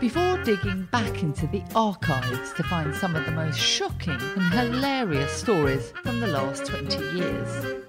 [0.00, 5.32] before digging back into the archives to find some of the most shocking and hilarious
[5.32, 7.86] stories from the last 20 years.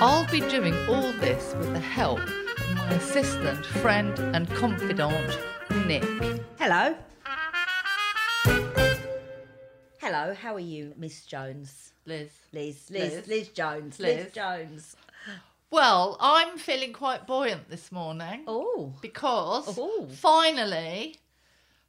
[0.00, 5.38] I'll be doing all this with the help of my assistant, friend, and confidant,
[5.86, 6.04] Nick.
[6.58, 6.96] Hello.
[10.00, 11.92] Hello, how are you, Miss Jones?
[12.06, 12.30] Liz.
[12.52, 13.28] Liz, Liz, Liz.
[13.28, 14.32] Liz, Jones, Liz, Liz.
[14.32, 14.96] Jones.
[15.70, 20.08] Well, I'm feeling quite buoyant this morning Oh, because Oh.
[20.12, 21.16] finally,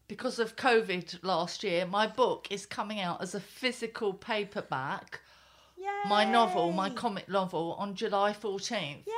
[0.08, 5.22] because of COVID last year, my book is coming out as a physical paperback.
[5.78, 6.04] Yeah.
[6.06, 9.08] My novel, my comic novel, on July 14th.
[9.08, 9.14] Yay!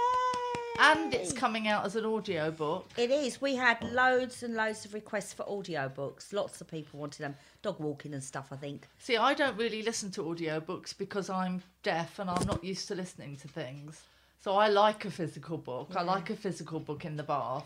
[0.79, 2.89] And it's coming out as an audio book.
[2.97, 3.41] It is.
[3.41, 6.31] We had loads and loads of requests for audiobooks.
[6.31, 7.35] Lots of people wanted them.
[7.61, 8.87] Dog walking and stuff, I think.
[8.97, 12.95] See, I don't really listen to audiobooks because I'm deaf and I'm not used to
[12.95, 14.01] listening to things.
[14.43, 15.91] So I like a physical book.
[15.95, 16.07] I mm.
[16.07, 17.65] like a physical book in the bath.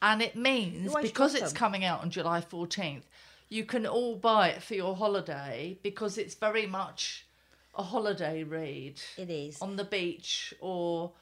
[0.00, 1.58] And it means because it's them.
[1.58, 3.02] coming out on July 14th,
[3.50, 7.26] you can all buy it for your holiday because it's very much
[7.74, 8.98] a holiday read.
[9.18, 9.60] It is.
[9.60, 11.12] on the beach or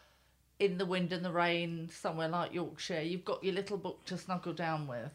[0.60, 3.02] in the wind and the rain somewhere like Yorkshire.
[3.02, 5.10] You've got your little book to snuggle down with.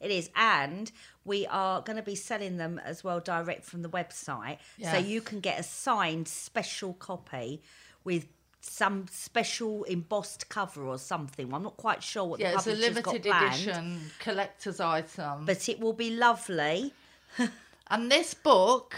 [0.00, 0.28] It is.
[0.34, 0.90] And
[1.24, 4.58] we are going to be selling them as well direct from the website.
[4.82, 7.62] So you can get a signed special copy
[8.02, 8.26] with
[8.70, 11.52] some special embossed cover or something.
[11.52, 13.54] I'm not quite sure what Yeah, the it's a got limited planned.
[13.54, 15.44] edition collector's item.
[15.44, 16.92] But it will be lovely.
[17.88, 18.96] and this book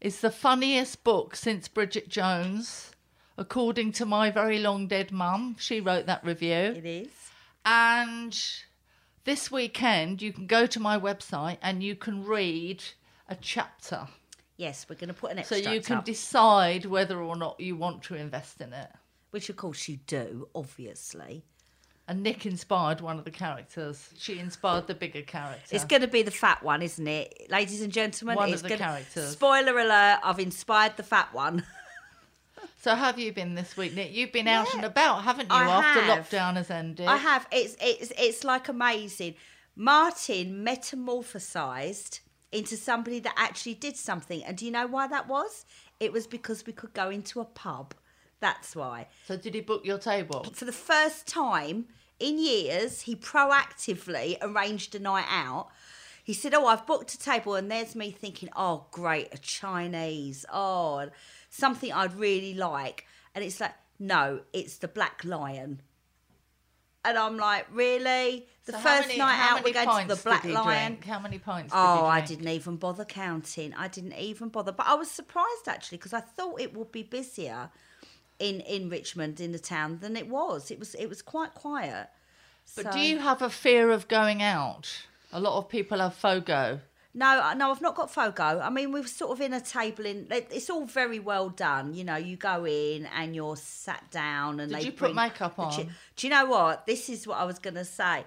[0.00, 2.92] is the funniest book since Bridget Jones,
[3.36, 5.56] according to my very long dead mum.
[5.58, 6.74] She wrote that review.
[6.76, 7.08] It is.
[7.64, 8.38] And
[9.24, 12.82] this weekend, you can go to my website and you can read
[13.28, 14.08] a chapter.
[14.60, 15.62] Yes, we're going to put an extra.
[15.62, 18.90] So you can up, decide whether or not you want to invest in it.
[19.30, 21.44] which of course you do, obviously.
[22.06, 24.10] And Nick inspired one of the characters.
[24.18, 25.74] She inspired the bigger character.
[25.74, 28.36] It's going to be the fat one, isn't it, ladies and gentlemen?
[28.36, 29.30] One of it's the gonna- characters.
[29.30, 30.18] Spoiler alert!
[30.22, 31.64] I've inspired the fat one.
[32.82, 34.12] so have you been this week, Nick?
[34.12, 36.28] You've been out Yeah, and about, haven't you, I after have.
[36.28, 37.06] lockdown has ended?
[37.06, 37.46] I have.
[37.50, 39.36] It's it's it's like amazing.
[39.74, 42.20] Martin metamorphosized
[42.52, 45.64] into somebody that actually did something, and do you know why that was?
[45.98, 47.94] It was because we could go into a pub.
[48.40, 49.06] That's why.
[49.26, 50.44] So did he book your table?
[50.52, 51.86] For the first time
[52.18, 55.68] in years, he proactively arranged a night out.
[56.24, 60.44] He said, "Oh, I've booked a table," and there's me thinking, "Oh, great, a Chinese,
[60.52, 61.10] oh,
[61.48, 65.82] something I'd really like." And it's like, "No, it's the Black Lion."
[67.04, 68.46] And I'm like, "Really?
[68.66, 71.04] The So first many- night out, many going to the Black Lion." drink?
[71.06, 73.72] How many pints did Oh, he I didn't even bother counting.
[73.74, 74.72] I didn't even bother.
[74.72, 77.70] But I was surprised actually because I thought it would be busier
[78.38, 80.70] in in Richmond in the town than it was.
[80.70, 82.08] It was it was quite quiet.
[82.76, 85.06] But So- do you have a fear of going out?
[85.32, 86.80] A lot of people have FOGO.
[87.12, 88.60] No, no, I've not got FOGO.
[88.62, 90.28] I mean, we're sort of in a table in.
[90.30, 91.92] It's all very well done.
[91.92, 95.56] You know, you go in and you're sat down and Did they you put makeup
[95.56, 95.90] the chi- on?
[96.14, 96.86] Do you know what?
[96.86, 98.24] This is what I was going to say.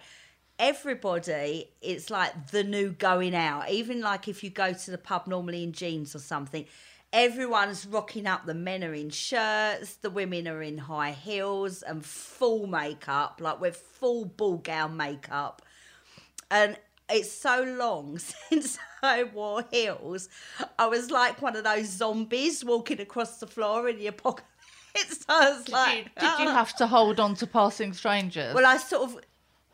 [0.60, 3.70] Everybody, it's like the new going out.
[3.70, 6.66] Even like if you go to the pub normally in jeans or something,
[7.14, 8.46] everyone's rocking up.
[8.46, 13.62] The men are in shirts, the women are in high heels and full makeup, like
[13.62, 15.62] we're full ball gown makeup
[16.52, 16.78] and
[17.14, 18.18] it's so long
[18.50, 20.30] since I wore heels.
[20.78, 24.50] I was like one of those zombies walking across the floor in the apocalypse.
[25.30, 28.54] I was Did, like, you, did you "Ah." have to hold on to passing strangers?
[28.54, 29.20] Well, I sort of,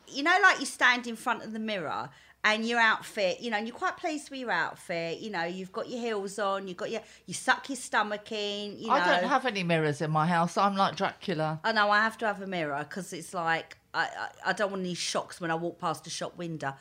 [0.07, 2.09] you know, like you stand in front of the mirror
[2.44, 5.19] and your outfit, you know, and you're quite pleased with your outfit.
[5.19, 8.80] You know, you've got your heels on, you've got your, you suck your stomach in.
[8.80, 10.57] You know, I don't have any mirrors in my house.
[10.57, 11.59] I'm like Dracula.
[11.63, 14.71] I know I have to have a mirror because it's like I, I I don't
[14.71, 16.74] want any shocks when I walk past a shop window.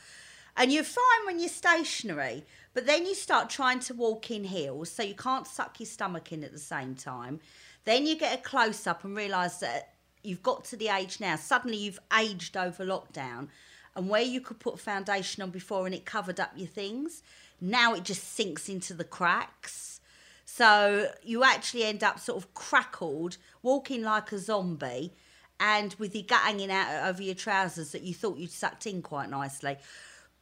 [0.60, 2.44] And you're fine when you're stationary,
[2.75, 6.32] but then you start trying to walk in heels, so you can't suck your stomach
[6.32, 7.38] in at the same time.
[7.84, 9.94] Then you get a close up and realise that
[10.25, 11.37] you've got to the age now.
[11.37, 13.46] Suddenly you've aged over lockdown,
[13.94, 17.22] and where you could put foundation on before and it covered up your things,
[17.61, 20.00] now it just sinks into the cracks.
[20.44, 25.14] So you actually end up sort of crackled, walking like a zombie,
[25.61, 29.02] and with your gut hanging out over your trousers that you thought you'd sucked in
[29.02, 29.76] quite nicely.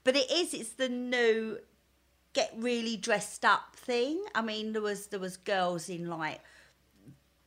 [0.06, 1.58] But it is, it's the new
[2.32, 4.24] get really dressed up thing.
[4.36, 6.40] I mean, there was there was girls in like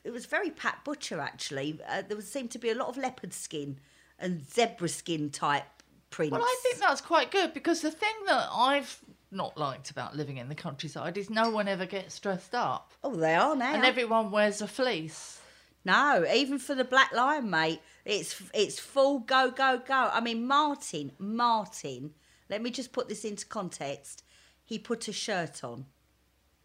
[0.04, 1.80] it was very Pat Butcher actually.
[1.88, 3.80] Uh, there was, seemed to be a lot of leopard skin
[4.20, 5.64] and zebra skin type
[6.10, 6.34] prints.
[6.34, 9.00] Well, I think that's quite good because the thing that I've
[9.32, 13.16] not liked about living in the countryside is no one ever gets dressed up Oh,
[13.16, 13.74] they are now.
[13.74, 15.40] and everyone wears a fleece.
[15.86, 20.10] No, even for the Black Lion, mate, it's it's full go go go.
[20.12, 22.16] I mean, Martin, Martin.
[22.50, 24.24] Let me just put this into context.
[24.64, 25.86] He put a shirt on.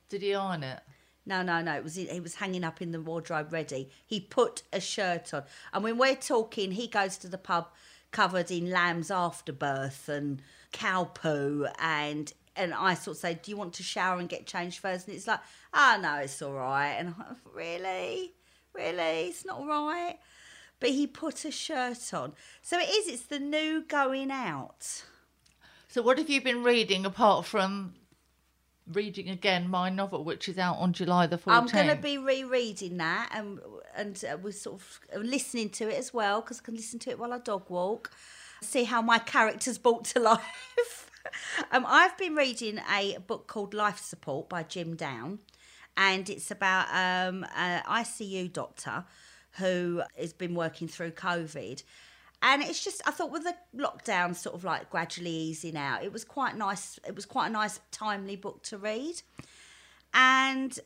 [0.08, 0.80] Did he iron it?
[1.26, 1.74] No, no, no.
[1.74, 3.90] It was it was hanging up in the wardrobe ready.
[4.06, 7.68] He put a shirt on, and when we're talking, he goes to the pub
[8.10, 10.42] covered in lamb's afterbirth and
[10.72, 14.46] cow poo, and and I sort of say, "Do you want to shower and get
[14.46, 15.08] changed first?
[15.08, 15.40] And it's like,
[15.72, 18.34] "Ah, no, it's all right." And I'm like, really,
[18.74, 20.18] really, it's not all right.
[20.78, 23.08] But he put a shirt on, so it is.
[23.08, 25.04] It's the new going out.
[25.94, 27.94] So, what have you been reading apart from
[28.92, 31.52] reading again my novel, which is out on July the 14th?
[31.52, 33.60] I'm going to be rereading that and
[33.94, 37.10] and uh, we're sort of listening to it as well because I can listen to
[37.10, 38.10] it while I dog walk,
[38.60, 41.12] see how my character's brought to life.
[41.70, 45.38] um, I've been reading a book called Life Support by Jim Down,
[45.96, 49.04] and it's about um, an ICU doctor
[49.58, 51.84] who has been working through COVID.
[52.46, 56.12] And it's just, I thought with the lockdown sort of like gradually easing out, it
[56.12, 57.00] was quite nice.
[57.08, 59.22] It was quite a nice, timely book to read.
[60.12, 60.78] And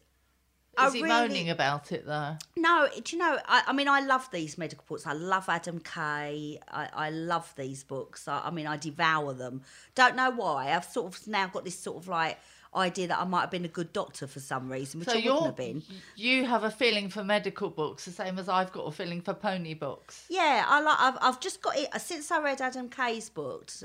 [0.76, 2.36] I Is he really- moaning about it though?
[2.56, 3.38] no, do you know?
[3.46, 5.04] I, I mean, I love these medical books.
[5.06, 6.60] I love Adam Kay.
[6.70, 8.28] I, I love these books.
[8.28, 9.62] I, I mean, I devour them.
[9.96, 10.72] Don't know why.
[10.72, 12.38] I've sort of now got this sort of like
[12.74, 15.22] idea that I might have been a good doctor for some reason, which So I
[15.22, 15.82] wouldn't have been.
[16.16, 19.34] you have a feeling for medical books, the same as I've got a feeling for
[19.34, 20.24] pony books.
[20.28, 20.96] Yeah, I like.
[20.98, 23.84] I've, I've just got it since I read Adam Kay's books.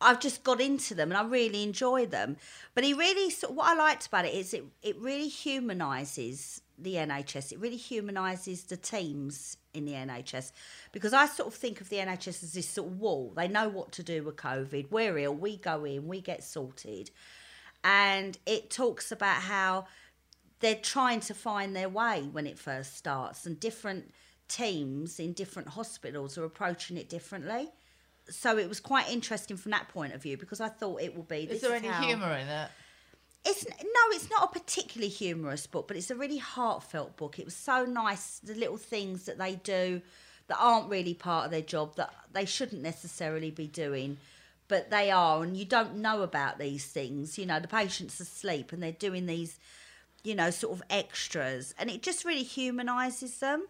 [0.00, 2.36] I've just got into them and I really enjoy them.
[2.74, 6.94] But he really, sort what I liked about it is it, it really humanises the
[6.94, 7.52] NHS.
[7.52, 10.52] It really humanises the teams in the NHS
[10.92, 13.32] because I sort of think of the NHS as this sort of wall.
[13.36, 14.90] They know what to do with COVID.
[14.90, 17.10] We're ill, we go in, we get sorted.
[17.84, 19.86] And it talks about how
[20.60, 24.12] they're trying to find their way when it first starts and different
[24.48, 27.70] teams in different hospitals are approaching it differently
[28.30, 31.28] so it was quite interesting from that point of view because I thought it would
[31.28, 31.44] be.
[31.44, 32.70] Is there any how- humour in it?
[33.46, 37.38] It's no, it's not a particularly humorous book, but it's a really heartfelt book.
[37.38, 40.02] It was so nice the little things that they do
[40.48, 44.18] that aren't really part of their job that they shouldn't necessarily be doing,
[44.68, 47.38] but they are, and you don't know about these things.
[47.38, 49.58] You know, the patient's asleep and they're doing these,
[50.22, 53.66] you know, sort of extras, and it just really humanises them.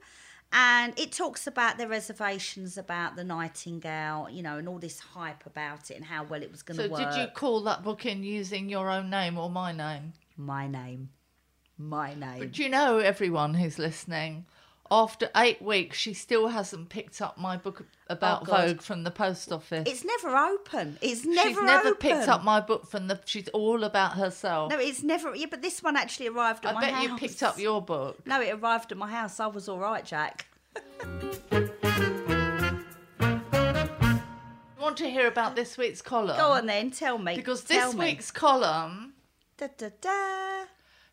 [0.51, 5.45] And it talks about their reservations about the Nightingale, you know, and all this hype
[5.45, 7.01] about it and how well it was going to So work.
[7.01, 10.15] So, did you call that book in using your own name or my name?
[10.39, 11.11] My name.
[11.77, 12.39] My name.
[12.39, 14.47] But do you know, everyone who's listening,
[14.91, 19.11] after eight weeks, she still hasn't picked up my book about Oh, Vogue from the
[19.11, 19.85] post office.
[19.87, 20.99] It's never open.
[21.03, 22.01] It's never she's never open.
[22.01, 23.21] picked up my book from the.
[23.25, 24.71] She's all about herself.
[24.71, 25.35] No, it's never.
[25.35, 26.95] Yeah, but this one actually arrived at I my house.
[26.95, 28.25] I bet you picked up your book.
[28.27, 29.41] No, it arrived at my house.
[29.41, 30.47] I was all right, Jack.
[30.77, 31.41] You
[34.81, 36.37] want to hear about this week's column?
[36.37, 37.37] Go on then, tell me.
[37.37, 38.07] Because tell this me.
[38.07, 39.15] week's column
[39.59, 40.65] Da, da, da.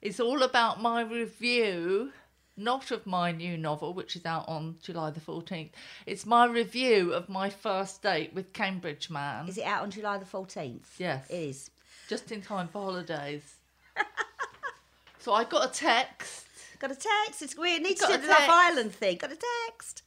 [0.02, 2.12] is all about my review,
[2.58, 5.72] not of my new novel, which is out on July the 14th.
[6.06, 9.48] It's my review of my first date with Cambridge Man.
[9.48, 10.96] Is it out on July the fourteenth?
[10.98, 11.30] Yes.
[11.30, 11.70] it is.
[12.08, 13.56] just in time for holidays.
[15.20, 16.44] so I got a text,
[16.80, 17.42] Got a text.
[17.42, 17.82] It's weird.
[17.82, 18.50] need to Got do a the Love.
[18.50, 19.18] Island thing.
[19.18, 19.38] Got a
[19.70, 20.04] text.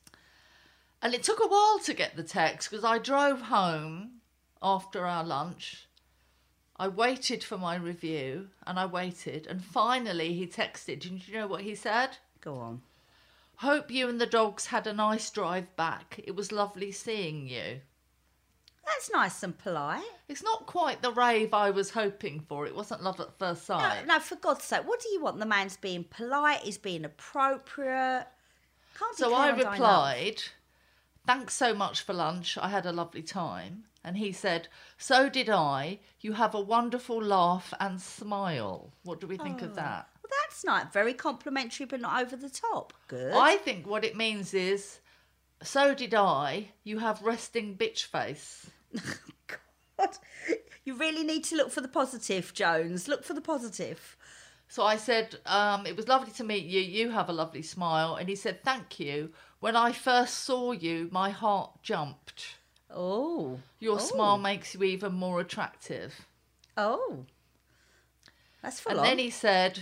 [1.03, 4.21] and it took a while to get the text because I drove home
[4.63, 5.87] after our lunch.
[6.81, 11.09] I waited for my review and I waited, and finally he texted.
[11.09, 12.19] And do you know what he said?
[12.41, 12.83] Go on.
[13.57, 16.21] Hope you and the dogs had a nice drive back.
[16.23, 17.81] It was lovely seeing you.
[18.87, 20.03] That's nice and polite.
[20.29, 22.67] It's not quite the rave I was hoping for.
[22.67, 24.07] It wasn't love at first sight.
[24.07, 25.39] no, for God's sake, what do you want?
[25.39, 26.61] The man's being polite.
[26.61, 28.27] He's being appropriate.
[28.99, 29.73] Can't So I and dine up.
[29.73, 30.43] replied,
[31.27, 32.57] Thanks so much for lunch.
[32.57, 33.85] I had a lovely time.
[34.03, 35.99] And he said, So did I.
[36.21, 38.93] You have a wonderful laugh and smile.
[39.03, 39.75] What do we think of oh.
[39.75, 40.09] that?
[40.31, 42.93] That's not very complimentary, but not over the top.
[43.09, 43.33] Good.
[43.35, 45.01] I think what it means is,
[45.63, 46.69] So did I.
[46.85, 48.71] You have resting bitch face.
[49.99, 50.11] God,
[50.85, 53.09] you really need to look for the positive, Jones.
[53.09, 54.17] Look for the positive.
[54.69, 56.81] So I said, um, It was lovely to meet you.
[56.81, 58.15] You have a lovely smile.
[58.17, 59.31] And he said, Thank you.
[59.61, 62.57] When I first saw you, my heart jumped.
[62.91, 63.99] Oh, Your Oh.
[63.99, 66.27] smile makes you even more attractive.
[66.77, 67.25] oh,
[68.63, 69.07] that's full And on.
[69.07, 69.81] then he said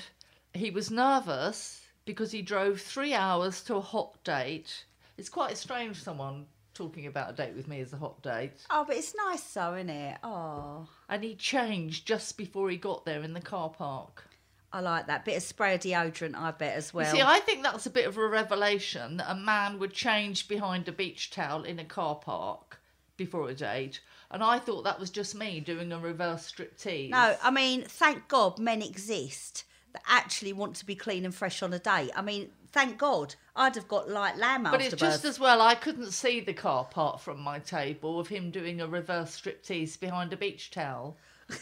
[0.57, 4.85] he was nervous because he drove three hours to a hot date.
[5.19, 8.65] It's quite strange someone talking about a date with me as a hot date.
[8.71, 10.19] Oh, but it's nice though, isn't it?
[10.23, 14.25] Oh, And he changed just before he got there in the car park.
[14.73, 16.37] I like that bit of spray of deodorant.
[16.37, 17.07] I bet as well.
[17.07, 20.49] You see, I think that's a bit of a revelation that a man would change
[20.49, 22.79] behind a beach towel in a car park
[23.17, 24.01] before a date.
[24.31, 27.11] And I thought that was just me doing a reverse striptease.
[27.11, 29.65] no, I mean, thank God men exist
[29.97, 32.11] that actually want to be clean and fresh on a date.
[32.15, 33.35] I mean, thank God.
[33.55, 36.85] I'd have got like lamb But it's just as well I couldn't see the car
[36.85, 41.17] park from my table of him doing a reverse striptease behind a beach towel.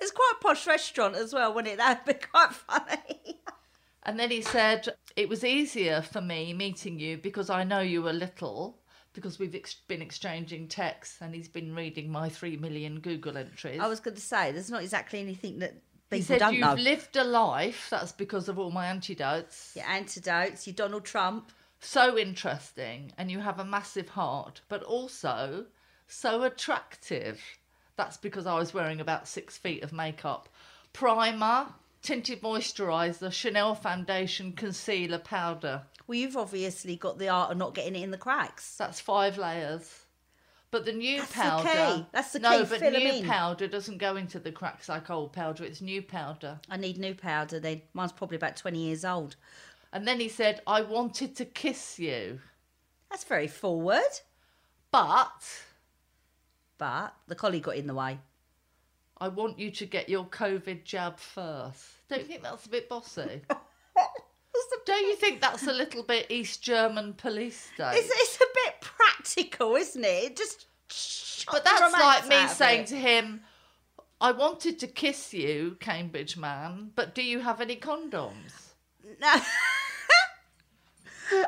[0.00, 1.78] It's quite a posh restaurant as well, wouldn't it?
[1.78, 3.40] That'd be quite funny.
[4.06, 8.06] And then he said, It was easier for me meeting you because I know you
[8.08, 8.78] a little,
[9.14, 13.80] because we've ex- been exchanging texts and he's been reading my three million Google entries.
[13.80, 15.74] I was going to say, there's not exactly anything that
[16.14, 16.74] people he said, don't You've know.
[16.74, 17.88] lived a life.
[17.90, 19.72] That's because of all my antidotes.
[19.76, 21.50] your antidotes, your Donald Trump.
[21.80, 23.12] So interesting.
[23.18, 25.66] And you have a massive heart, but also
[26.06, 27.40] so attractive.
[27.96, 30.48] That's because I was wearing about six feet of makeup.
[30.92, 31.66] Primer,
[32.02, 35.82] tinted moisturiser, Chanel foundation, concealer, powder.
[36.06, 38.76] Well, you've obviously got the art of not getting it in the cracks.
[38.76, 40.03] That's five layers.
[40.74, 41.68] But the new That's powder.
[41.68, 42.06] key.
[42.10, 42.66] That's the no, key.
[42.68, 45.62] but Fill new powder doesn't go into the cracks like old powder.
[45.62, 46.58] It's new powder.
[46.68, 47.82] I need new powder then.
[47.92, 49.36] Mine's probably about 20 years old.
[49.92, 52.40] And then he said, I wanted to kiss you.
[53.08, 54.00] That's very forward.
[54.90, 55.46] But
[56.76, 58.18] But the collie got in the way.
[59.18, 61.86] I want you to get your COVID jab first.
[62.08, 63.42] Don't you think that's a bit bossy?
[64.84, 67.94] Don't you think that's a little bit East German police state?
[67.94, 68.38] It's, it's
[69.24, 70.24] practical, isn't it?
[70.24, 70.66] It just.
[71.50, 72.86] but that's like me saying it.
[72.88, 73.40] to him,
[74.20, 78.72] I wanted to kiss you, Cambridge man, but do you have any condoms?
[79.20, 79.34] No.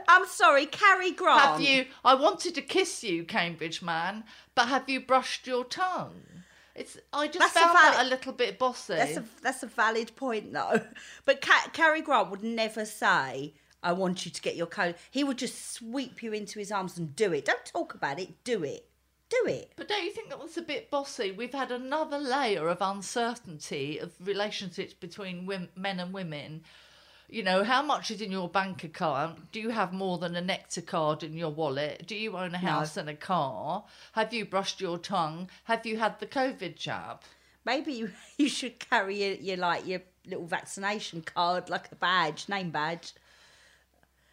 [0.08, 1.40] I'm sorry, Cary Grant.
[1.40, 1.86] Have you?
[2.04, 6.22] I wanted to kiss you, Cambridge man, but have you brushed your tongue?
[6.74, 6.98] It's.
[7.12, 8.94] I just That's a found that a little bit bossy.
[8.94, 10.80] That's a that's a valid point though.
[11.24, 13.54] But Ca- Cary Grant would never say,
[13.86, 16.98] "I want you to get your code." He would just sweep you into his arms
[16.98, 17.44] and do it.
[17.44, 18.42] Don't talk about it.
[18.44, 18.88] Do it.
[19.28, 19.72] Do it.
[19.76, 21.32] But don't you think that was a bit bossy?
[21.32, 26.62] We've had another layer of uncertainty of relationships between wom- men and women.
[27.28, 29.50] You know, how much is in your bank account?
[29.50, 32.06] Do you have more than a Nectar card in your wallet?
[32.06, 33.84] Do you own a house and a car?
[34.12, 35.50] Have you brushed your tongue?
[35.64, 37.22] Have you had the COVID jab?
[37.64, 42.48] Maybe you, you should carry your, your like your little vaccination card, like a badge,
[42.48, 43.12] name badge.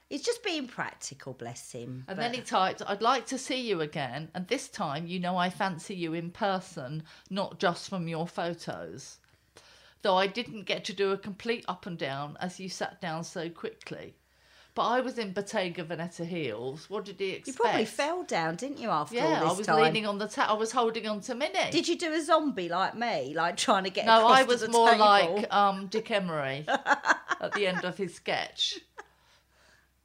[0.10, 2.04] He's just being practical, bless him.
[2.08, 4.30] And but- then he typed, I'd like to see you again.
[4.36, 9.18] And this time, you know, I fancy you in person, not just from your photos.
[10.04, 13.24] Though I didn't get to do a complete up and down as you sat down
[13.24, 14.14] so quickly.
[14.76, 16.90] But I was in Bottega Veneta heels.
[16.90, 17.48] What did he expect?
[17.48, 18.90] you probably fell down, didn't you?
[18.90, 21.36] After Yeah, all I was time, leaning on the ta- I was holding on to
[21.36, 21.70] Minnie.
[21.72, 24.08] Did you do a zombie like me, like trying to get?
[24.08, 25.06] no, I was more table?
[25.06, 28.80] like um, Dick Emery at the end of his sketch.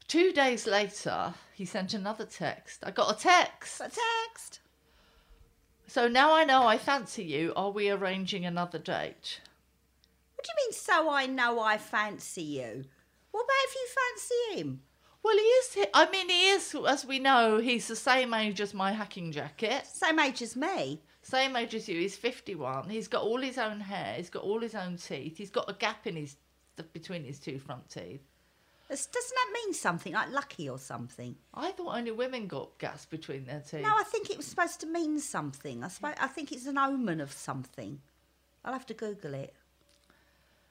[0.08, 2.82] Two days later, he sent another text.
[2.82, 3.80] I got a text.
[3.80, 4.60] a text.
[5.86, 7.52] So now I know I fancy you.
[7.54, 9.40] Are we arranging another date?
[10.34, 10.72] What do you mean?
[10.72, 12.84] So I know I fancy you.
[13.32, 13.88] What about if you
[14.54, 14.80] fancy him?
[15.22, 15.86] Well, he is.
[15.92, 16.74] I mean, he is.
[16.86, 19.86] As we know, he's the same age as my hacking jacket.
[19.86, 21.02] Same age as me.
[21.22, 22.00] Same age as you.
[22.00, 22.88] He's fifty-one.
[22.88, 24.14] He's got all his own hair.
[24.16, 25.36] He's got all his own teeth.
[25.36, 26.36] He's got a gap in his
[26.92, 28.22] between his two front teeth.
[28.88, 31.36] Doesn't that mean something like lucky or something?
[31.52, 33.82] I thought only women got gas between their teeth.
[33.82, 35.84] No, I think it was supposed to mean something.
[35.84, 38.00] I suppose, I think it's an omen of something.
[38.64, 39.52] I'll have to Google it.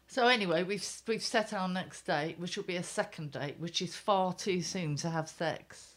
[0.08, 3.82] So anyway, we've we've set our next date, which will be a second date, which
[3.84, 5.94] is far too soon to have sex.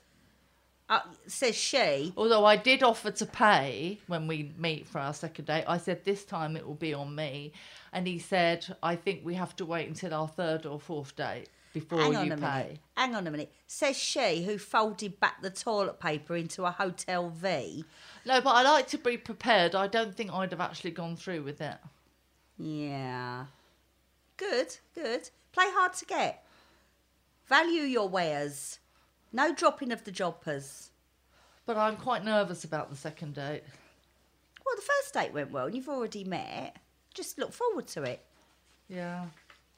[0.90, 2.12] Uh, says she.
[2.16, 6.04] Although I did offer to pay when we meet for our second date, I said
[6.04, 7.52] this time it will be on me,
[7.92, 11.48] and he said I think we have to wait until our third or fourth date
[11.72, 12.62] before Hang you on a pay.
[12.62, 12.78] minute.
[12.96, 13.52] Hang on a minute.
[13.66, 17.84] Says she who folded back the toilet paper into a hotel V.
[18.26, 19.74] No, but I like to be prepared.
[19.74, 21.76] I don't think I'd have actually gone through with it.
[22.58, 23.46] Yeah.
[24.36, 25.30] Good, good.
[25.52, 26.44] Play hard to get.
[27.46, 28.78] Value your wares.
[29.32, 30.90] No dropping of the jobbers.
[31.66, 33.62] But I'm quite nervous about the second date.
[34.64, 36.76] Well, the first date went well and you've already met.
[37.14, 38.24] Just look forward to it.
[38.88, 39.26] Yeah.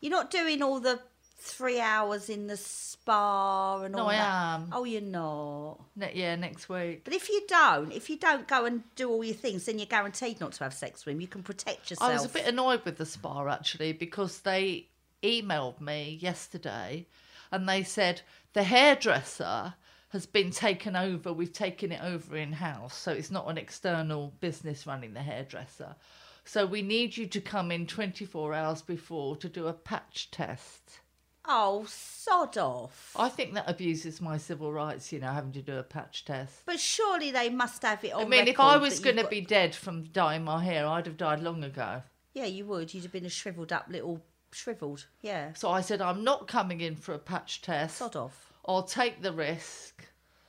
[0.01, 1.01] You're not doing all the
[1.43, 4.55] three hours in the spa and No, all I that.
[4.61, 4.69] am.
[4.73, 5.81] Oh, you're not.
[5.97, 7.03] Ne- yeah, next week.
[7.05, 9.87] But if you don't, if you don't go and do all your things, then you're
[9.87, 11.21] guaranteed not to have sex with him.
[11.21, 12.11] You can protect yourself.
[12.11, 14.89] I was a bit annoyed with the spa actually because they
[15.23, 17.07] emailed me yesterday
[17.51, 18.23] and they said
[18.53, 19.75] the hairdresser
[20.11, 21.33] has been taken over.
[21.33, 22.95] We've taken it over in house.
[22.97, 25.97] So it's not an external business running the hairdresser.
[26.45, 30.99] So we need you to come in 24 hours before to do a patch test.
[31.45, 33.15] Oh, sod off.
[33.19, 36.65] I think that abuses my civil rights, you know, having to do a patch test.
[36.65, 39.31] But surely they must have it on I mean, if I was going to you've
[39.31, 42.03] be dead from dyeing my hair, I'd have died long ago.
[42.33, 42.95] Yeah, you would.
[42.95, 44.23] You'd have been a shriveled up little
[44.53, 45.07] shriveled.
[45.21, 45.53] Yeah.
[45.55, 47.97] So I said, I'm not coming in for a patch test.
[47.97, 48.53] Sod off.
[48.67, 50.05] I'll take the risk.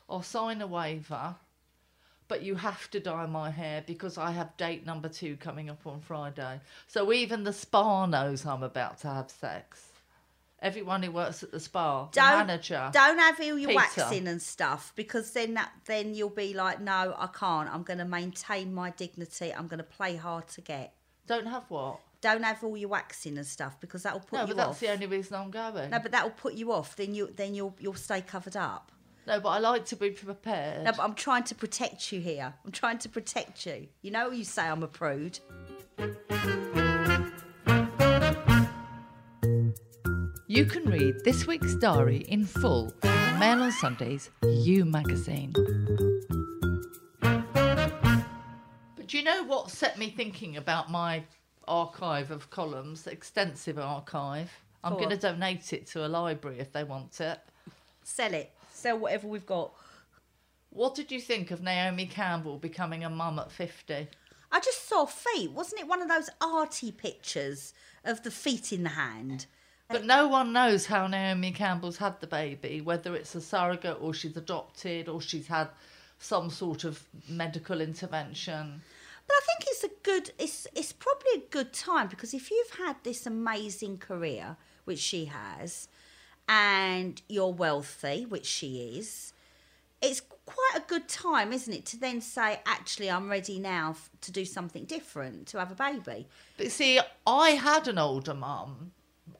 [0.08, 1.36] I'll sign a waiver.
[2.28, 5.86] But you have to dye my hair because I have date number two coming up
[5.86, 6.62] on Friday.
[6.88, 9.93] So even the spa knows I'm about to have sex.
[10.64, 12.90] Everyone who works at the spa, the Don't manager.
[12.94, 13.74] don't have all your Peter.
[13.76, 17.70] waxing and stuff because then that then you'll be like, no, I can't.
[17.70, 19.54] I'm going to maintain my dignity.
[19.54, 20.94] I'm going to play hard to get.
[21.28, 22.00] Don't have what?
[22.22, 24.80] Don't have all your waxing and stuff because that'll put No, you but that's off.
[24.80, 25.90] the only reason I'm going.
[25.90, 26.96] No, but that'll put you off.
[26.96, 28.92] Then you then you'll you'll stay covered up.
[29.28, 30.86] No, but I like to be prepared.
[30.86, 32.54] No, but I'm trying to protect you here.
[32.66, 33.88] I'm trying to protect you.
[34.02, 35.40] You know, you say I'm a prude.
[40.56, 45.52] You can read this week's diary in full in Mail on Sunday's You magazine.
[47.20, 51.24] But do you know what set me thinking about my
[51.68, 54.52] archive of columns, extensive archive?
[54.84, 57.40] I'm going to donate it to a library if they want it.
[58.04, 58.52] Sell it.
[58.72, 59.74] Sell whatever we've got.
[60.70, 64.08] What did you think of Naomi Campbell becoming a mum at 50?
[64.52, 65.50] I just saw feet.
[65.50, 67.74] Wasn't it one of those arty pictures
[68.06, 69.48] of the feet in the hand?
[69.90, 74.14] But no one knows how Naomi Campbell's had the baby, whether it's a surrogate or
[74.14, 75.70] she's adopted or she's had
[76.20, 78.82] some sort of medical intervention.
[79.28, 80.32] But I think it's a good.
[80.40, 85.26] It's it's probably a good time because if you've had this amazing career, which she
[85.26, 85.88] has,
[86.48, 89.34] and you're wealthy, which she is,
[90.02, 94.10] it's quite a good time, isn't it, to then say, actually, I'm ready now f-
[94.22, 96.28] to do something different, to have a baby.
[96.58, 98.92] But see, I had an older mum.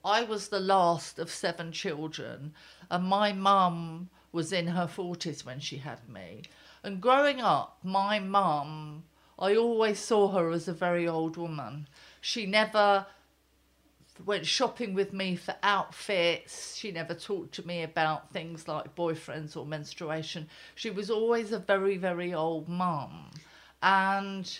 [0.04, 2.52] I was the last of seven children,
[2.90, 6.42] and my mum was in her 40s when she had me.
[6.82, 9.04] And growing up, my mum,
[9.38, 11.88] I always saw her as a very old woman.
[12.20, 13.06] She never
[14.24, 16.76] went shopping with me for outfits.
[16.76, 20.48] She never talked to me about things like boyfriends or menstruation.
[20.74, 23.30] She was always a very, very old mum.
[23.82, 24.58] And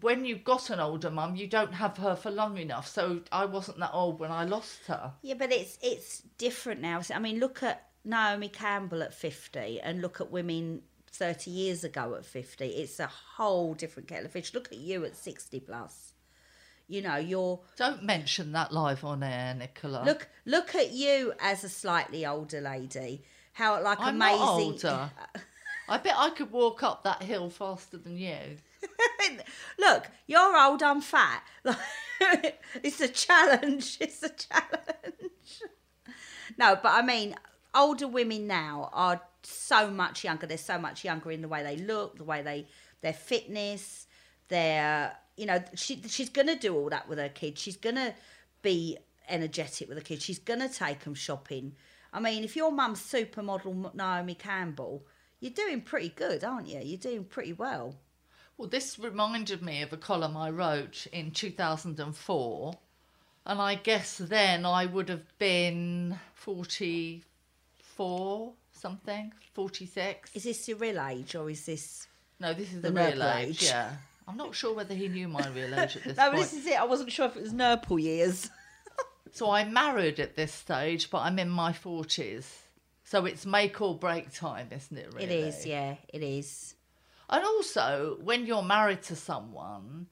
[0.00, 2.88] when you've got an older mum, you don't have her for long enough.
[2.88, 5.12] So I wasn't that old when I lost her.
[5.22, 7.00] Yeah, but it's it's different now.
[7.14, 12.14] I mean, look at Naomi Campbell at 50 and look at women 30 years ago
[12.14, 12.66] at 50.
[12.66, 14.54] It's a whole different kettle of fish.
[14.54, 16.12] Look at you at 60 plus.
[16.88, 20.04] You know, you're Don't mention that live on air, Nicola.
[20.04, 23.24] look look at you as a slightly older lady.
[23.54, 25.10] How like I'm amazing not older.
[25.88, 28.58] I bet I could walk up that hill faster than you.
[29.78, 31.42] Look, you're old, I'm fat.
[32.82, 33.98] it's a challenge.
[34.00, 35.62] It's a challenge.
[36.58, 37.34] No, but I mean,
[37.74, 40.46] older women now are so much younger.
[40.46, 42.66] They're so much younger in the way they look, the way they,
[43.02, 44.06] their fitness,
[44.48, 47.60] their, you know, she, she's going to do all that with her kids.
[47.60, 48.14] She's going to
[48.62, 50.24] be energetic with her kids.
[50.24, 51.74] She's going to take them shopping.
[52.12, 55.04] I mean, if your mum's supermodel Naomi Campbell,
[55.40, 56.80] you're doing pretty good, aren't you?
[56.82, 57.94] You're doing pretty well.
[58.58, 62.78] Well, this reminded me of a column I wrote in 2004.
[63.48, 70.30] And I guess then I would have been 44 something, 46.
[70.34, 72.06] Is this your real age or is this?
[72.40, 73.48] No, this is the the, real age.
[73.48, 73.64] age?
[73.64, 73.90] Yeah.
[74.28, 76.42] I'm not sure whether he knew my real age at this No, point.
[76.42, 76.80] this is it.
[76.80, 78.50] I wasn't sure if it was Nurple years.
[79.32, 82.46] So I'm married at this stage, but I'm in my 40s.
[83.04, 85.24] So it's make or break time, isn't it, really?
[85.26, 86.74] It is, yeah, it is.
[87.28, 90.06] And also, when you're married to someone,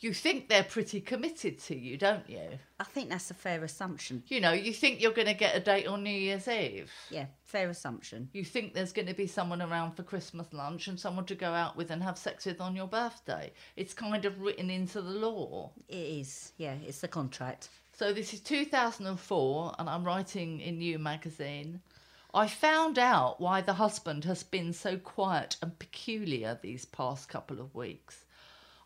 [0.00, 2.58] you think they're pretty committed to you, don't you?
[2.78, 4.22] I think that's a fair assumption.
[4.28, 6.90] You know, you think you're going to get a date on New Year's Eve.
[7.10, 8.30] Yeah, fair assumption.
[8.32, 11.52] You think there's going to be someone around for Christmas lunch and someone to go
[11.52, 13.52] out with and have sex with on your birthday.
[13.76, 15.72] It's kind of written into the law.
[15.88, 17.68] It is, yeah, it's the contract.
[17.92, 21.82] So this is 2004, and I'm writing in New magazine.
[22.32, 27.60] I found out why the husband has been so quiet and peculiar these past couple
[27.60, 28.24] of weeks.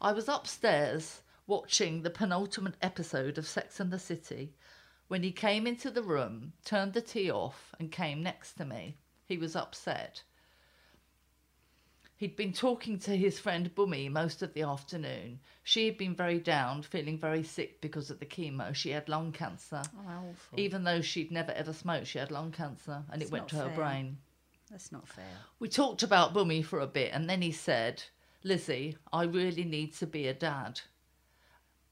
[0.01, 4.55] I was upstairs watching the penultimate episode of Sex and the City
[5.09, 8.97] when he came into the room, turned the tea off, and came next to me.
[9.27, 10.23] He was upset.
[12.17, 15.41] He'd been talking to his friend Bummy most of the afternoon.
[15.65, 18.73] She had been very down, feeling very sick because of the chemo.
[18.73, 19.83] She had lung cancer.
[19.99, 20.61] Oh, awful.
[20.61, 23.69] Even though she'd never ever smoked, she had lung cancer and it went to her
[23.71, 24.19] brain.
[24.71, 25.25] That's not fair.
[25.59, 28.05] We talked about Bummy for a bit and then he said,
[28.45, 30.81] Lizzie, I really need to be a dad.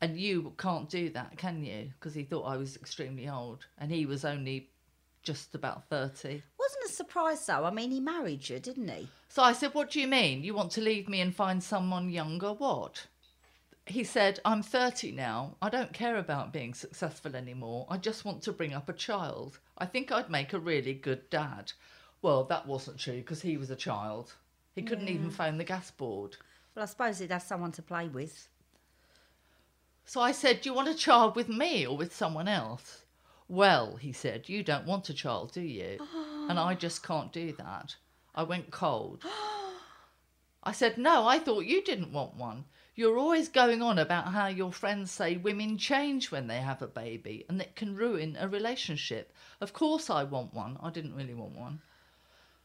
[0.00, 1.90] And you can't do that, can you?
[1.98, 4.70] Because he thought I was extremely old and he was only
[5.24, 6.42] just about 30.
[6.58, 7.64] Wasn't a surprise though.
[7.64, 9.08] I mean, he married you, didn't he?
[9.32, 10.44] So I said, What do you mean?
[10.44, 12.52] You want to leave me and find someone younger?
[12.52, 13.06] What?
[13.86, 15.56] He said, I'm 30 now.
[15.62, 17.86] I don't care about being successful anymore.
[17.88, 19.58] I just want to bring up a child.
[19.78, 21.72] I think I'd make a really good dad.
[22.20, 24.34] Well, that wasn't true because he was a child.
[24.74, 26.36] He couldn't even phone the gas board.
[26.74, 28.48] Well, I suppose he'd have someone to play with.
[30.04, 33.04] So I said, Do you want a child with me or with someone else?
[33.48, 36.06] Well, he said, You don't want a child, do you?
[36.50, 37.96] and I just can't do that.
[38.34, 39.24] I went cold.
[40.62, 42.64] I said, No, I thought you didn't want one.
[42.94, 46.86] You're always going on about how your friends say women change when they have a
[46.86, 49.32] baby and it can ruin a relationship.
[49.60, 50.76] Of course, I want one.
[50.82, 51.80] I didn't really want one.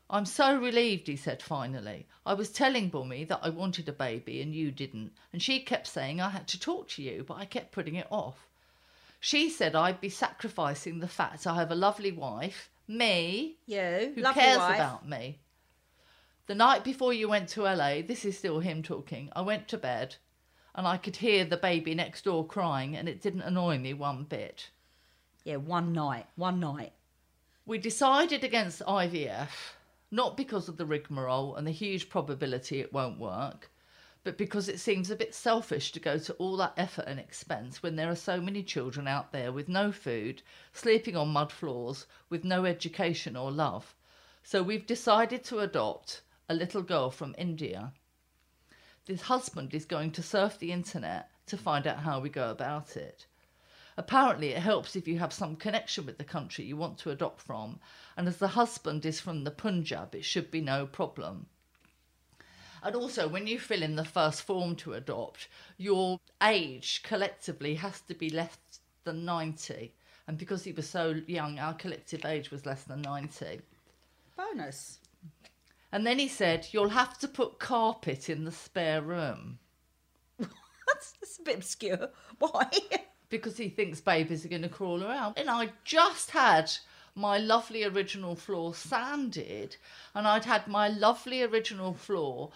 [0.09, 2.07] I'm so relieved, he said finally.
[2.25, 5.87] I was telling Bummy that I wanted a baby and you didn't, and she kept
[5.87, 8.47] saying I had to talk to you, but I kept putting it off.
[9.19, 14.23] She said I'd be sacrificing the fact I have a lovely wife, me, You, who
[14.33, 14.75] cares wife.
[14.75, 15.39] about me.
[16.47, 19.77] The night before you went to LA, this is still him talking, I went to
[19.77, 20.15] bed
[20.73, 24.23] and I could hear the baby next door crying, and it didn't annoy me one
[24.23, 24.69] bit.
[25.43, 26.93] Yeah, one night, one night.
[27.65, 29.49] We decided against IVF,
[30.09, 33.69] not because of the rigmarole and the huge probability it won't work,
[34.23, 37.83] but because it seems a bit selfish to go to all that effort and expense
[37.83, 42.05] when there are so many children out there with no food, sleeping on mud floors,
[42.29, 43.93] with no education or love.
[44.43, 47.91] So we've decided to adopt a little girl from India.
[49.05, 52.95] This husband is going to surf the internet to find out how we go about
[52.95, 53.25] it.
[53.97, 57.41] Apparently, it helps if you have some connection with the country you want to adopt
[57.41, 57.79] from,
[58.15, 61.47] and as the husband is from the Punjab, it should be no problem.
[62.83, 68.01] And also, when you fill in the first form to adopt, your age collectively has
[68.01, 68.57] to be less
[69.03, 69.93] than 90.
[70.27, 73.61] And because he was so young, our collective age was less than 90.
[74.35, 74.99] Bonus.
[75.91, 79.59] And then he said, You'll have to put carpet in the spare room
[80.39, 82.09] That's, a bit obscure.
[82.39, 82.69] Why?
[83.29, 85.37] because he thinks babies are going to crawl around.
[85.37, 86.71] And I just had
[87.15, 89.75] my lovely original floor sanded,
[90.13, 92.51] and I'd had my lovely original floor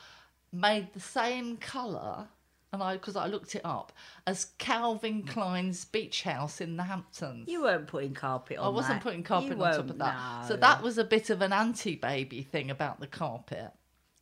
[0.52, 2.28] made the same colour.
[2.74, 3.92] And I, because I looked it up,
[4.26, 7.50] as Calvin Klein's beach house in the Hamptons.
[7.50, 9.04] you weren't putting carpet on I wasn't that.
[9.04, 10.48] putting carpet You on top of that.
[10.48, 13.72] So that was a bit of an anti baby thing about the carpet.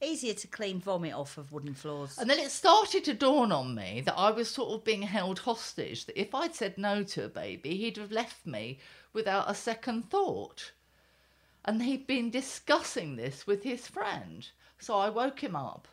[0.01, 2.17] Easier to clean vomit off of wooden floors.
[2.17, 5.39] And then it started to dawn on me that I was sort of being held
[5.39, 8.79] hostage, that if I'd said no to a baby, he'd have left me
[9.13, 10.71] without a second thought.
[11.65, 14.47] And he'd been discussing this with his friend.
[14.79, 15.87] So I woke him up.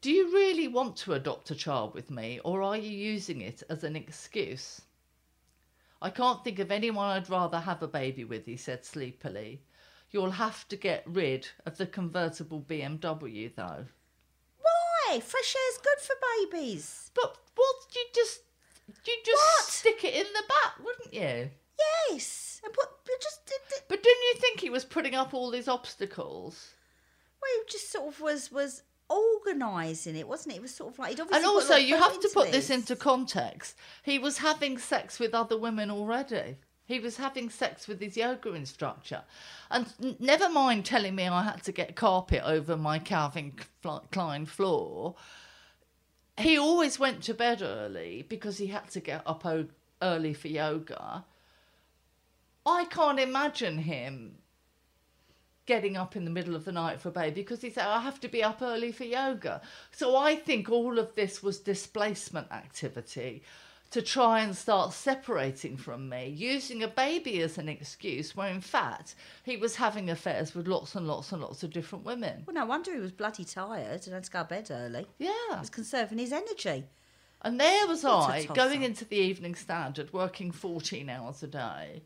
[0.00, 3.62] Do you really want to adopt a child with me, or are you using it
[3.68, 4.82] as an excuse?
[6.00, 9.60] I can't think of anyone I'd rather have a baby with, he said sleepily.
[10.10, 13.86] You'll have to get rid of the convertible BMW, though.
[14.60, 15.18] Why?
[15.20, 17.10] Fresh air's good for babies.
[17.14, 18.40] But what you just
[19.04, 19.64] you just What?
[19.64, 21.50] stick it in the back, wouldn't you?
[22.10, 22.60] Yes.
[22.64, 25.50] And put, but just did, did, But didn't you think he was putting up all
[25.50, 26.70] these obstacles?
[27.42, 30.58] well, he just sort of was was organising it, wasn't it?
[30.58, 33.76] It was sort of like And also, you have to put this this into context.
[34.02, 36.56] He was having sex with other women already.
[36.84, 39.22] He was having sex with his yoga instructor.
[39.70, 43.52] And n- never mind telling me I had to get carpet over my Calvin
[44.10, 45.14] Klein floor.
[46.38, 49.68] He always went to bed early because he had to get up o-
[50.00, 51.24] early for yoga.
[52.64, 54.38] I can't imagine him
[55.68, 58.00] getting up in the middle of the night for a baby because he said, I
[58.00, 59.60] have to be up early for yoga.
[59.92, 63.42] So I think all of this was displacement activity
[63.90, 68.62] to try and start separating from me, using a baby as an excuse, where in
[68.62, 72.44] fact he was having affairs with lots and lots and lots of different women.
[72.46, 75.06] Well, no wonder he was bloody tired and had to go to bed early.
[75.18, 75.32] Yeah.
[75.50, 76.84] He was conserving his energy.
[77.42, 82.02] And there was What I going into the Evening Standard, working 14 hours a day.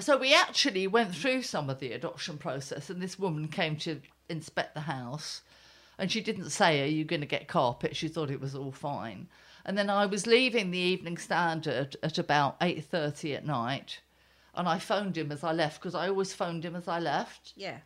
[0.00, 4.00] So we actually went through some of the adoption process, and this woman came to
[4.28, 5.42] inspect the house,
[5.98, 8.72] and she didn't say, "Are you going to get carpet?" She thought it was all
[8.72, 9.28] fine.
[9.64, 14.00] And then I was leaving the Evening Standard at about 8:30 at night,
[14.54, 17.52] and I phoned him as I left because I always phoned him as I left.
[17.56, 17.78] Yeah.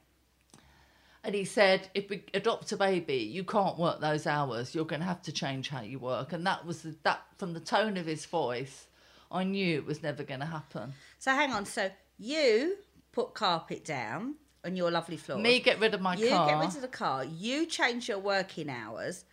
[1.25, 4.75] And he said, if we adopt a baby, you can't work those hours.
[4.75, 6.33] You're going to have to change how you work.
[6.33, 8.88] And that was the, that from the tone of his voice,
[9.33, 10.92] I knew it was never going to happen.
[11.18, 11.64] So hang on.
[11.64, 12.77] So you
[13.12, 15.38] put carpet down on your lovely floor.
[15.38, 16.49] Me get rid of my you car.
[16.49, 17.25] get rid of the car.
[17.25, 19.25] You change your working hours.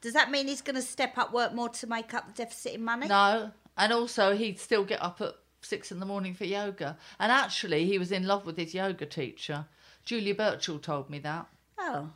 [0.00, 2.74] Does that mean he's going to step up work more to make up the deficit
[2.74, 3.08] in money?
[3.08, 6.96] No, and also he'd still get up at six in the morning for yoga.
[7.18, 9.66] And actually, he was in love with his yoga teacher.
[10.04, 11.46] Julia Birchall told me that.
[11.78, 12.10] Oh.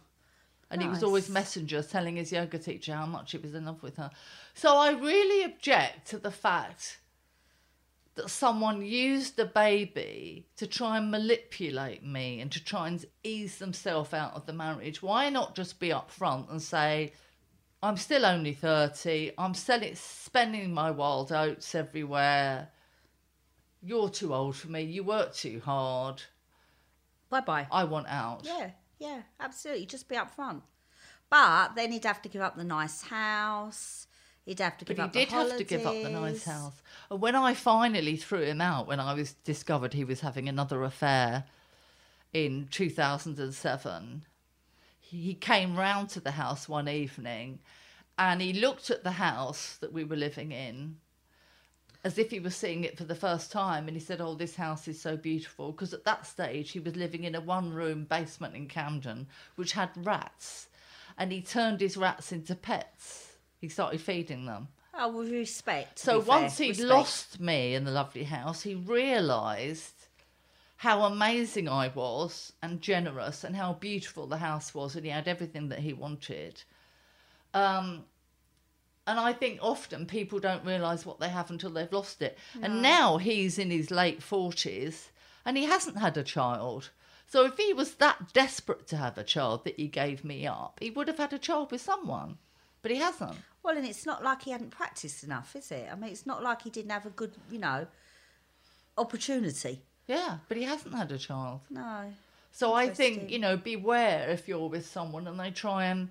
[0.71, 3.83] And he was always messenger telling his yoga teacher how much he was in love
[3.83, 4.11] with her.
[4.55, 6.99] So I really object to the fact
[8.21, 13.59] that someone used the baby to try and manipulate me and to try and ease
[13.59, 15.03] themselves out of the marriage.
[15.03, 17.13] Why not just be upfront and say,
[17.83, 22.69] I'm still only 30, I'm selling, spending my wild oats everywhere.
[23.83, 26.23] You're too old for me, you work too hard,
[27.31, 27.67] Bye bye.
[27.71, 28.43] I want out.
[28.45, 29.87] Yeah, yeah, absolutely.
[29.87, 30.63] Just be upfront.
[31.31, 34.09] But then he'd have to give up the nice house.
[34.51, 36.83] He'd have to give But up he did have to give up the nice house.
[37.09, 40.83] And when I finally threw him out, when I was discovered he was having another
[40.83, 41.45] affair
[42.33, 44.25] in 2007,
[44.99, 47.61] he came round to the house one evening
[48.19, 50.97] and he looked at the house that we were living in
[52.03, 53.87] as if he was seeing it for the first time.
[53.87, 55.71] And he said oh this house is so beautiful.
[55.71, 59.71] Because at that stage he was living in a one room basement in camden which
[59.71, 60.67] had rats.
[61.17, 63.30] And he turned his rats into pets
[63.61, 65.99] he started feeding them Oh, with respect.
[65.99, 66.89] so be fair, once he'd respect.
[66.89, 69.95] lost me in the lovely house he realised
[70.79, 75.29] how amazing i was and generous and how beautiful the house was and he had
[75.29, 76.63] everything that he wanted
[77.55, 78.05] um,
[79.07, 82.39] and I think often people don't realise what they have until they've lost it.
[82.63, 85.09] And now he's in his late 40s
[85.45, 86.91] and he hasn't had a child.
[87.27, 90.79] So if he was that desperate to have a child that he gave me up,
[90.81, 92.39] he would have had a child with someone.
[92.83, 93.37] But he hasn't.
[93.63, 95.89] Well, and it's not like he hadn't practiced enough, is it?
[95.93, 97.87] I mean, it's not like he didn't have a good, you know,
[98.97, 99.83] opportunity.
[100.07, 101.61] Yeah, but he hasn't had a child.
[101.71, 102.13] No.
[102.53, 106.09] So I think, you know, beware if you're with someone and they try and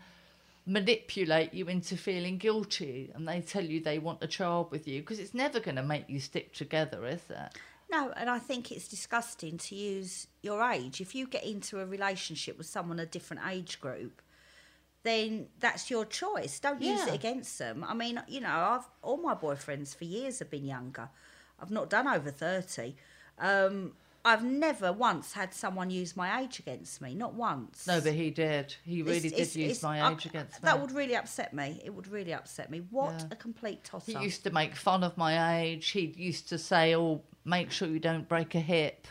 [0.66, 5.02] manipulate you into feeling guilty and they tell you they want a child with you
[5.02, 7.58] because it's never going to make you stick together, is it?
[7.92, 11.02] No, and I think it's disgusting to use your age.
[11.02, 14.22] If you get into a relationship with someone a different age group,
[15.04, 16.60] then that's your choice.
[16.60, 17.86] Don't use it against them.
[17.88, 21.10] I mean, you know, I've all my boyfriends for years have been younger.
[21.62, 22.96] I've not done over thirty.
[23.38, 23.94] Um,
[24.26, 27.16] I've never once had someone use my age against me.
[27.16, 27.88] Not once.
[27.88, 28.76] No, but he did.
[28.84, 30.66] He really It's- did it's- use it's- my I- age against me.
[30.68, 31.82] That would really upset me.
[31.86, 32.80] It would really upset me.
[32.90, 33.28] What Yeah.
[33.32, 35.88] a complete toss He used to make fun of my age.
[35.92, 39.08] He used to say, "Oh, make sure you don't break a hip."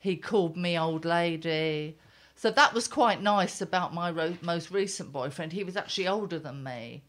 [0.00, 1.96] He called me old lady.
[2.36, 5.52] So that was quite nice about my ro- most recent boyfriend.
[5.52, 7.02] He was actually older than me.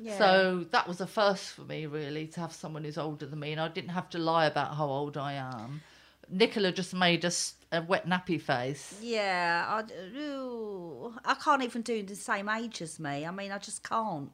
[0.00, 0.18] Yeah.
[0.18, 3.52] So that was a first for me, really, to have someone who's older than me,
[3.52, 5.82] and I didn't have to lie about how old I am.
[6.30, 8.98] Nicola just made us a wet nappy face.
[9.02, 13.26] Yeah, I, ooh, I can't even do the same age as me.
[13.26, 14.30] I mean, I just can't.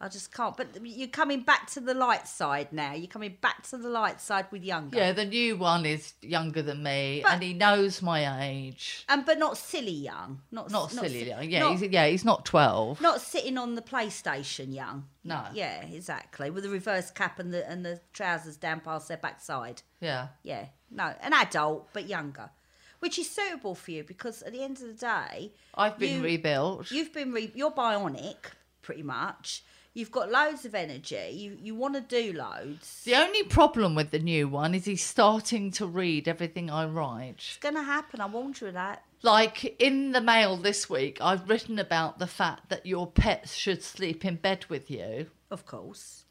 [0.00, 0.56] I just can't.
[0.56, 2.92] But you're coming back to the light side now.
[2.92, 4.98] You're coming back to the light side with younger.
[4.98, 9.04] Yeah, the new one is younger than me, But- and he knows my age.
[9.08, 10.42] And but not silly young.
[10.50, 11.48] Not Not silly, si- young.
[11.48, 13.00] yeah, Not, he's, yeah, he's not twelve.
[13.00, 15.06] not sitting on the PlayStation young.
[15.22, 15.44] No.
[15.54, 16.50] Yeah, exactly.
[16.50, 19.82] With the reverse cap and the and the trousers down past their backside.
[20.00, 22.50] Yeah, Yeah, no, an adult but younger,
[22.98, 26.22] which is suitable for you because at the end of the day, I've been you-
[26.24, 26.90] rebuilt.
[26.90, 28.36] You've been re- you're bionic,
[28.82, 29.62] pretty much.
[29.96, 31.30] You've got loads of energy.
[31.32, 33.04] You you want to do loads.
[33.04, 37.36] The only problem with the new one is he's starting to read everything I write.
[37.38, 38.20] It's gonna happen.
[38.20, 39.04] I warned you of that.
[39.22, 43.84] Like in the mail this week, I've written about the fact that your pets should
[43.84, 45.30] sleep in bed with you.
[45.48, 46.24] Of course,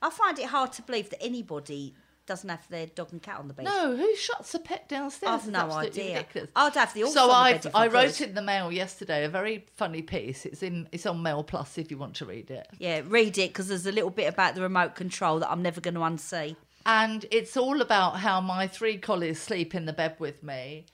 [0.00, 1.94] I find it hard to believe that anybody
[2.26, 3.64] doesn't have their dog and cat on the bed.
[3.66, 5.30] No, who shuts the pet downstairs?
[5.30, 6.16] I've It's no idea.
[6.18, 6.50] Ridiculous.
[6.56, 9.66] I'd have the so the I I I wrote in the mail yesterday a very
[9.76, 10.46] funny piece.
[10.46, 12.66] It's in it's on Mail Plus if you want to read it.
[12.78, 15.80] Yeah, read it because there's a little bit about the remote control that I'm never
[15.80, 16.56] going to unsee.
[16.86, 20.84] and it's all about how my three collies sleep in the bed with me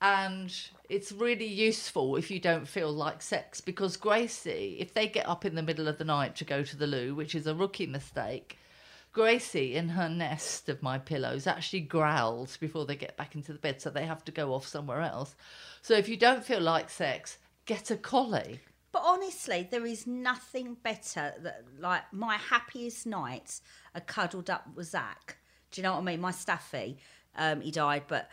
[0.00, 0.54] and
[0.88, 5.44] it's really useful if you don't feel like sex because gracie if they get up
[5.44, 7.86] in the middle of the night to go to the loo which is a rookie
[7.86, 8.58] mistake
[9.14, 13.58] gracie in her nest of my pillows actually growls before they get back into the
[13.58, 15.34] bed so they have to go off somewhere else
[15.80, 18.60] so if you don't feel like sex get a collie
[18.94, 23.60] But honestly, there is nothing better that like my happiest nights
[23.92, 25.36] are cuddled up with Zach.
[25.72, 26.20] Do you know what I mean?
[26.20, 26.98] My Staffy,
[27.34, 28.30] um, he died, but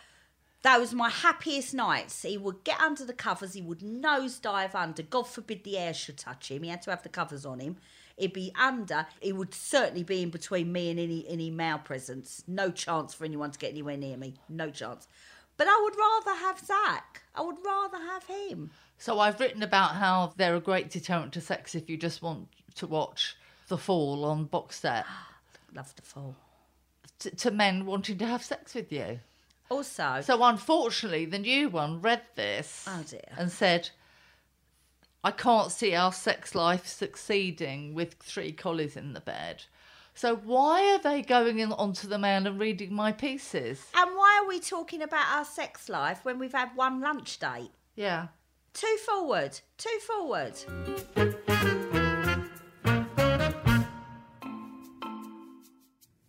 [0.62, 2.22] that was my happiest nights.
[2.22, 5.02] He would get under the covers, he would nosedive under.
[5.02, 6.62] God forbid the air should touch him.
[6.62, 7.78] He had to have the covers on him.
[8.17, 9.08] He'd be under.
[9.21, 12.43] it would certainly be in between me and any any male presence.
[12.47, 14.36] No chance for anyone to get anywhere near me.
[14.50, 15.08] No chance.
[15.58, 17.21] But I would rather have Zach.
[17.36, 18.71] I would rather have him.
[18.97, 22.47] So I've written about how they're a great deterrent to sex if you just want
[22.76, 23.36] to watch
[23.67, 25.06] The Fall on box set
[25.76, 26.36] Love the fall.
[27.19, 29.19] to, to men wanting to have sex with you.
[29.69, 33.21] Also, So unfortunately, the new one read this Oh, dear.
[33.38, 33.89] and said,
[35.23, 39.63] "I can't see our sex life succeeding with three collies in the bed."
[40.13, 43.86] So why are they going in onto the man and reading my pieces?
[43.95, 47.71] and why are we talking about our sex life when we've had one lunch date?
[47.95, 48.27] Yeah.
[48.73, 50.55] Two forward, two forward.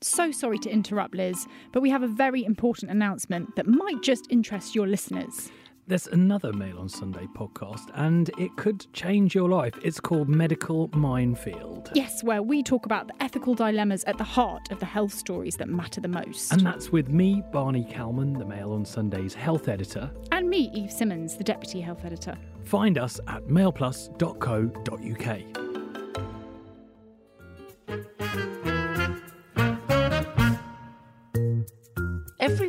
[0.00, 4.26] So sorry to interrupt, Liz, but we have a very important announcement that might just
[4.30, 5.50] interest your listeners.
[5.92, 9.74] There's another Mail on Sunday podcast, and it could change your life.
[9.82, 11.90] It's called Medical Minefield.
[11.92, 15.54] Yes, where we talk about the ethical dilemmas at the heart of the health stories
[15.56, 16.50] that matter the most.
[16.50, 20.10] And that's with me, Barney Calman, the Mail on Sunday's health editor.
[20.30, 22.38] And me, Eve Simmons, the deputy health editor.
[22.64, 25.61] Find us at mailplus.co.uk.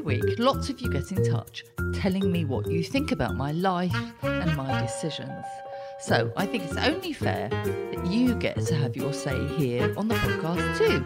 [0.03, 1.63] week, lots of you get in touch
[1.93, 5.45] telling me what you think about my life and my decisions.
[5.99, 10.07] So I think it's only fair that you get to have your say here on
[10.07, 11.05] the podcast too.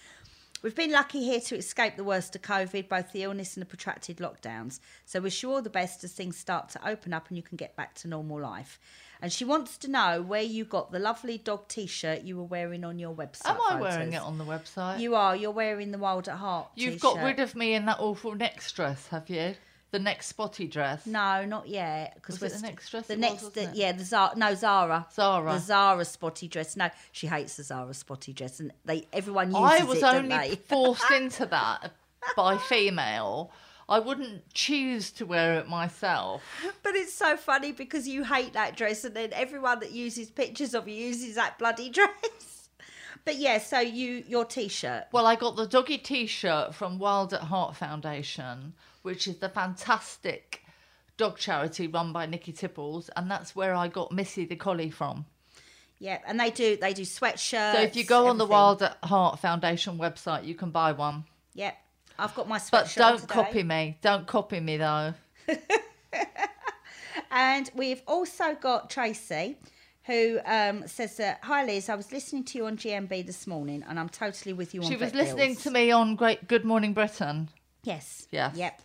[0.65, 3.67] We've been lucky here to escape the worst of COVID, both the illness and the
[3.67, 4.79] protracted lockdowns.
[5.05, 7.55] So wish you all the best as things start to open up and you can
[7.55, 8.79] get back to normal life.
[9.21, 12.83] And she wants to know where you got the lovely dog T-shirt you were wearing
[12.83, 13.51] on your website.
[13.51, 14.99] Am I wearing it on the website?
[14.99, 15.35] You are.
[15.35, 16.69] You're wearing the Wild at Heart.
[16.73, 17.25] You've got t-shirt.
[17.25, 19.53] rid of me in that awful neck dress, have you?
[19.95, 21.05] The next spotty dress.
[21.05, 22.15] No, not yet.
[22.15, 23.75] Because Was the next dress The next, wasn't it?
[23.75, 24.35] yeah, the Zara.
[24.35, 25.07] No, Zara.
[25.13, 25.53] Zara.
[25.53, 26.75] The Zara spotty dress.
[26.75, 30.55] No, she hates the Zara spotty dress, and they everyone uses I was it, only
[30.67, 31.93] forced into that
[32.35, 33.53] by female.
[33.87, 36.43] I wouldn't choose to wear it myself.
[36.83, 40.73] But it's so funny because you hate that dress, and then everyone that uses pictures
[40.73, 42.67] of you uses that bloody dress.
[43.23, 45.05] But yeah, so you your t-shirt.
[45.13, 48.73] Well, I got the doggy T-shirt from Wild at Heart Foundation,
[49.05, 50.63] which is the fantastic
[51.17, 55.25] dog charity run by Nikki Tipples, and that's where I got Missy the collie from.
[55.99, 57.73] Yeah, and they do they do sweatshirts.
[57.73, 58.45] So if you go on the.
[58.45, 61.23] Wild at Heart Foundation website, you can buy one.
[61.53, 61.77] Yep,
[62.19, 62.71] I've got my sweatshirt.
[62.71, 63.33] But don't today.
[63.33, 63.97] copy me.
[64.01, 65.13] Don't copy me though.
[67.35, 69.57] And we've also got Tracy,
[70.03, 73.83] who um, says that Hi Liz, I was listening to you on GMB this morning,
[73.87, 74.89] and I'm totally with you on.
[74.89, 75.63] She was listening bills.
[75.63, 77.49] to me on Great Good Morning Britain.
[77.83, 78.27] Yes.
[78.31, 78.55] Yes.
[78.55, 78.81] Yep.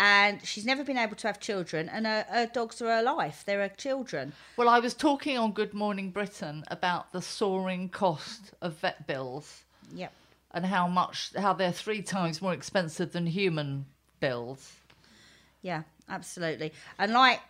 [0.00, 3.42] And she's never been able to have children, and her, her dogs are her life.
[3.44, 4.32] They're her children.
[4.56, 9.62] Well, I was talking on Good Morning Britain about the soaring cost of vet bills
[9.92, 10.12] Yep.
[10.52, 13.86] and how much how they're three times more expensive than human
[14.20, 14.72] bills.
[15.62, 16.72] Yeah, absolutely.
[16.96, 17.40] And like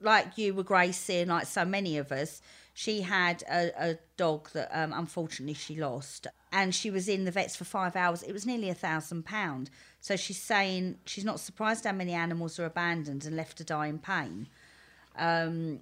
[0.00, 2.40] like you were Gracie and like so many of us,
[2.72, 7.30] she had a, a dog that um, unfortunately she lost, and she was in the
[7.30, 8.22] vets for five hours.
[8.22, 9.68] It was nearly a thousand pound.
[10.00, 13.86] So she's saying she's not surprised how many animals are abandoned and left to die
[13.86, 14.46] in pain.
[15.16, 15.80] Um,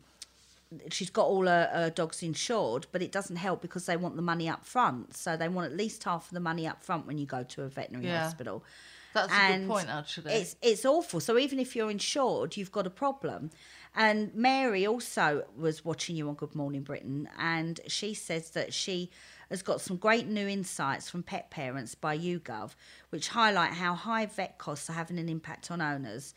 [0.91, 4.23] she's got all her, her dogs insured, but it doesn't help because they want the
[4.23, 5.17] money up front.
[5.17, 7.63] So they want at least half of the money up front when you go to
[7.63, 8.21] a veterinary Yeah.
[8.21, 8.65] hospital.
[9.15, 10.35] That's a good point, actually.
[10.35, 11.21] It's it's awful.
[11.21, 13.51] So even if you're insured, you've got a problem.
[13.97, 19.11] And Mary also was watching you on Good Morning Britain, and she says that she
[19.51, 22.75] has got some great new insights from pet parents by YouGov,
[23.11, 26.35] which highlight how high vet costs are having an impact on owners.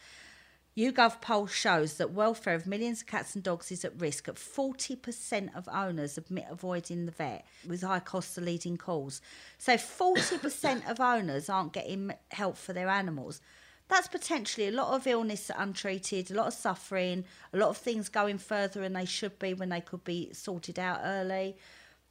[0.77, 4.29] YouGov poll shows that welfare of millions of cats and dogs is at risk.
[4.29, 9.21] At 40% of owners admit avoiding the vet, with high costs the leading cause.
[9.57, 13.41] So 40% of owners aren't getting help for their animals.
[13.89, 18.07] That's potentially a lot of illness untreated, a lot of suffering, a lot of things
[18.07, 21.57] going further than they should be when they could be sorted out early.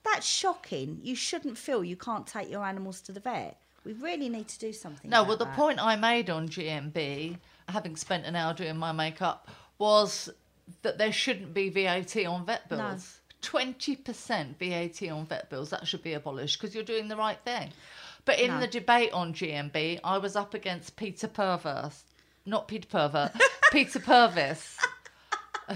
[0.05, 1.01] That's shocking.
[1.03, 3.61] You shouldn't feel you can't take your animals to the vet.
[3.84, 5.11] We really need to do something.
[5.11, 5.57] No, well, the that.
[5.57, 7.36] point I made on GMB,
[7.68, 9.48] having spent an hour doing my makeup,
[9.78, 10.28] was
[10.82, 12.76] that there shouldn't be VAT on vet No.
[12.76, 13.20] bills.
[13.42, 17.70] 20% VAT on vet bills, that should be abolished because you're doing the right thing.
[18.26, 18.61] But in No.
[18.61, 22.03] the debate on GMB, I was up against Peter Purves,
[22.44, 23.32] not Peter Purver,
[23.72, 24.76] Peter Purves,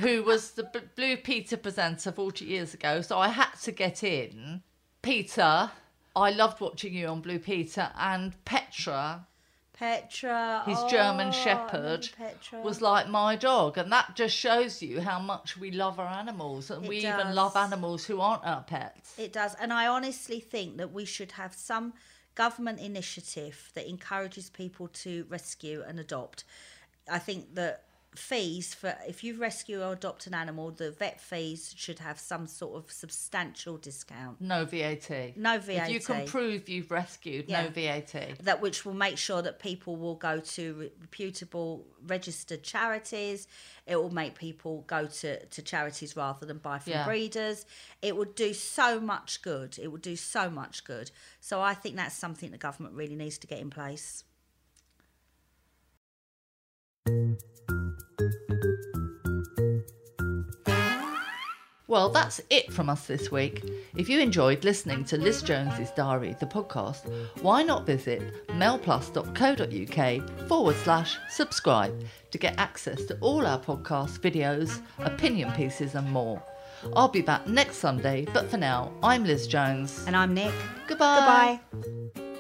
[0.00, 3.00] who was the B- Blue Peter presenter 40 years ago.
[3.00, 4.62] So I had to get in.
[5.02, 5.70] Peter,
[6.16, 9.26] I loved watching you on Blue Peter, and Petra,
[9.74, 12.08] Petra, his oh, German Shepherd
[12.62, 16.70] was like my dog, and that just shows you how much we love our animals,
[16.70, 17.20] and It we does.
[17.20, 19.18] even love animals who aren't our pets.
[19.18, 21.92] It does, and I honestly think that we should have some
[22.36, 26.44] government initiative that encourages people to rescue and adopt.
[27.10, 27.82] I think that
[28.16, 32.46] fees for if you rescue or adopt an animal, the vet fees should have some
[32.46, 34.40] sort of substantial discount.
[34.40, 35.36] No VAT.
[35.36, 35.88] No VAT.
[35.88, 37.62] If you can prove you've rescued, Yeah.
[37.64, 38.36] no VAT.
[38.42, 43.48] that which will make sure that people will go to reputable registered charities
[43.86, 47.06] it will make people go to, to charities rather than buy from Yeah.
[47.06, 47.64] breeders
[48.02, 51.10] it would do so much good it would do so much good
[51.40, 54.24] so i think that's something the government really needs to get in place
[61.86, 63.62] Well, that's it from us this week.
[63.94, 67.10] If you enjoyed listening to Liz Jones's Diary, the podcast,
[67.42, 71.94] why not visit mailplus.co.uk forward slash subscribe
[72.30, 76.42] to get access to all our podcasts, videos, opinion pieces, and more.
[76.96, 80.04] I'll be back next Sunday, but for now, I'm Liz Jones.
[80.06, 80.52] and i'm nick
[80.86, 81.60] Goodbye.
[81.70, 82.33] goodbye